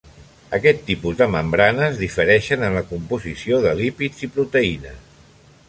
Aquest 0.57 0.79
tipus 0.85 1.19
de 1.19 1.27
membranes 1.35 1.99
difereixen 2.03 2.65
en 2.69 2.79
la 2.79 2.83
composició 2.93 3.61
de 3.67 3.75
lípids 3.83 4.27
i 4.29 4.31
proteïnes. 4.39 5.17